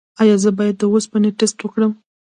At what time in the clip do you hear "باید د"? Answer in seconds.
0.57-0.83